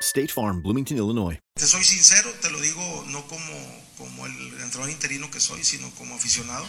State 0.00 0.28
Farm, 0.28 0.62
Bloomington, 0.62 0.96
Illinois. 0.96 1.38
Te 1.54 1.66
soy 1.66 1.84
sincero, 1.84 2.32
te 2.40 2.50
lo 2.50 2.60
digo 2.60 3.04
no 3.08 3.26
como, 3.28 3.84
como 3.98 4.26
el 4.26 4.32
entrenador 4.62 4.90
interino 4.90 5.30
que 5.30 5.40
soy, 5.40 5.62
sino 5.62 5.90
como 5.92 6.14
aficionado. 6.14 6.66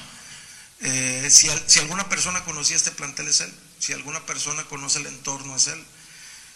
Eh, 0.81 1.27
si, 1.31 1.49
si 1.67 1.79
alguna 1.79 2.09
persona 2.09 2.43
conocía 2.43 2.75
este 2.75 2.91
plantel 2.91 3.27
es 3.27 3.41
él, 3.41 3.53
si 3.79 3.93
alguna 3.93 4.25
persona 4.25 4.63
conoce 4.65 4.99
el 4.99 5.07
entorno 5.07 5.55
es 5.55 5.67
él, 5.67 5.81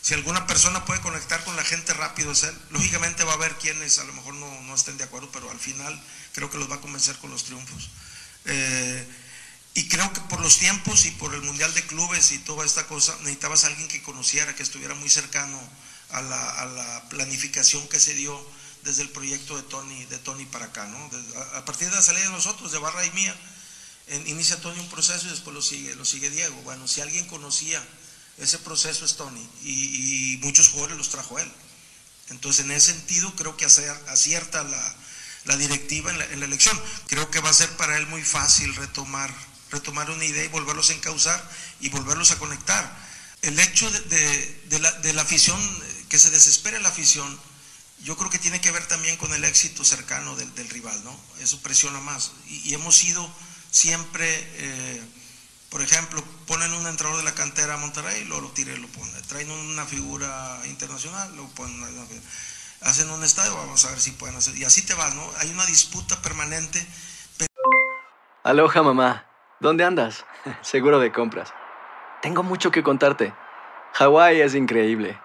si 0.02 0.14
alguna 0.14 0.46
persona 0.46 0.85
puede 0.85 1.02
conectar 1.02 1.44
con 1.46 1.56
la 1.56 1.64
gente 1.64 1.94
rápido 1.94 2.31
es 2.34 2.44
él. 2.44 2.56
Lógicamente 2.72 3.24
va 3.24 3.31
a 3.31 3.35
haber 3.35 3.56
quienes 3.56 3.97
a 4.00 4.03
lo 4.03 4.14
mejor 4.14 4.35
no, 4.35 4.62
no 4.64 4.75
estén 4.75 4.97
de 4.97 5.06
acuerdo, 5.06 5.31
pero 5.31 5.50
al 5.50 5.59
final 5.59 6.00
creo 6.34 6.52
que 6.52 6.58
los 6.58 6.69
va 6.69 6.75
a 6.75 6.81
convencer 6.81 7.16
con 7.18 7.31
los 7.31 7.46
triunfos. 7.46 7.90
Eh, 8.46 9.08
y 9.75 9.88
creo 9.88 10.12
que 10.14 10.22
por 10.22 10.41
los 10.41 10.58
tiempos 10.58 11.06
y 11.06 11.12
por 11.12 11.34
el 11.34 11.41
Mundial 11.41 11.74
de 11.74 11.84
Clubes 11.88 12.31
y 12.34 12.40
toda 12.40 12.66
esta 12.66 12.85
cosa, 12.88 13.16
necesitabas 13.22 13.64
a 13.64 13.68
alguien 13.68 13.88
que 13.88 14.03
conociera, 14.03 14.56
que 14.56 14.64
estuviera 14.64 14.94
muy 14.94 15.09
cercano 15.09 15.59
a 16.12 16.22
la, 16.22 16.50
a 16.62 16.66
la 16.66 17.10
planificación 17.10 17.88
que 17.88 18.00
se 18.00 18.14
dio 18.14 18.40
desde 18.84 19.02
el 19.02 19.10
proyecto 19.10 19.56
de 19.58 19.64
Tony, 19.64 20.06
de 20.06 20.18
Tony 20.20 20.46
para 20.46 20.66
acá, 20.66 20.86
¿no? 20.86 21.10
Desde- 21.10 21.38
a, 21.38 21.58
a 21.60 21.66
partir 21.66 21.90
de 21.90 21.96
la 21.96 22.02
salida 22.02 22.24
de 22.26 22.30
nosotros, 22.30 22.72
de 22.72 22.78
Barra 22.80 23.06
y 23.06 23.12
mía, 23.12 23.36
en- 24.08 24.28
inicia 24.28 24.62
Tony 24.62 24.80
un 24.80 24.90
proceso 24.90 25.26
y 25.28 25.32
después 25.32 25.54
lo 25.56 25.62
sigue, 25.62 25.96
lo 25.96 26.06
sigue 26.06 26.30
Diego. 26.30 26.56
Bueno, 26.64 26.88
si 26.88 27.02
alguien 27.02 27.26
conocía 27.28 27.84
ese 28.38 28.60
proceso 28.60 29.06
es 29.06 29.16
Tony 29.16 29.48
y, 29.64 30.34
y 30.34 30.38
muchos 30.44 30.70
jugadores 30.70 30.98
los 30.98 31.10
trajo 31.10 31.40
él. 31.40 31.52
Entonces, 32.30 32.66
en 32.66 32.72
ese 32.72 32.94
sentido, 32.94 33.34
creo 33.36 33.56
que 33.58 33.66
acer- 33.66 34.00
acierta 34.10 34.64
la, 34.64 34.96
la 35.46 35.58
directiva 35.58 36.12
en 36.12 36.20
la, 36.20 36.26
en 36.26 36.40
la 36.40 36.46
elección. 36.46 36.80
Creo 37.08 37.30
que 37.32 37.40
va 37.40 37.50
a 37.50 37.54
ser 37.54 37.70
para 37.78 37.98
él 37.98 38.08
muy 38.08 38.24
fácil 38.24 38.76
retomar, 38.76 39.34
retomar 39.72 40.10
una 40.12 40.26
idea 40.26 40.44
y 40.44 40.48
volverlos 40.50 40.90
a 40.90 40.94
encauzar 40.94 41.52
y 41.80 41.90
volverlos 41.90 42.32
a 42.32 42.38
conectar. 42.38 43.06
El 43.42 43.60
hecho 43.60 43.90
de, 43.90 44.00
de- 44.02 44.62
de 44.70 44.80
la, 44.80 44.92
de 44.92 45.14
la 45.14 45.22
afición, 45.22 45.60
que 46.16 46.20
se 46.20 46.30
desespere 46.30 46.80
la 46.80 46.88
afición, 46.88 47.28
yo 48.06 48.16
creo 48.16 48.30
que 48.30 48.40
tiene 48.40 48.62
que 48.62 48.72
ver 48.72 48.88
también 48.88 49.18
con 49.18 49.34
el 49.34 49.44
éxito 49.44 49.84
cercano 49.84 50.34
del, 50.38 50.56
del 50.56 50.70
rival, 50.70 51.03
¿no? 51.03 51.14
Eso 51.42 51.62
presiona 51.62 52.00
más. 52.00 52.31
Y, 52.48 52.70
y 52.70 52.74
hemos 52.74 52.96
sido 52.96 53.30
siempre, 53.70 54.26
eh, 54.30 55.02
por 55.70 55.81
ejemplo, 55.81 56.24
ponen 56.48 56.72
un 56.72 56.88
entrenador 56.88 57.22
de 57.22 57.30
la 57.30 57.36
cantera 57.36 57.74
a 57.74 57.78
Monterrey, 57.78 58.24
luego 58.24 58.44
lo 58.44 58.52
tira 58.52 58.72
y 58.72 58.78
lo 58.78 58.88
pone. 58.88 59.12
Traen 59.28 59.52
una 59.52 59.86
figura 59.86 60.62
internacional, 60.68 61.36
lo 61.36 61.48
ponen. 61.50 61.84
una. 61.84 62.06
Hacen 62.84 63.09
un 63.09 63.22
estadio, 63.22 63.53
vamos 63.58 63.84
a 63.84 63.90
ver 63.90 64.00
si 64.00 64.12
pueden 64.12 64.38
hacer. 64.38 64.56
Y 64.56 64.64
así 64.64 64.84
te 64.84 64.94
vas, 64.94 65.14
¿no? 65.16 65.30
Hay 65.40 65.50
una 65.52 65.66
disputa 65.66 66.22
permanente. 66.22 66.88
Aloha 68.46 68.84
mamá, 68.84 69.26
¿dónde 69.59 69.84
andas? 69.84 70.24
Seguro 70.62 71.02
de 71.02 71.12
compras. 71.12 71.52
Tengo 72.22 72.42
mucho 72.42 72.72
que 72.72 72.84
contarte. 72.84 73.34
Hawái 73.96 74.40
es 74.40 74.56
increíble. 74.56 75.25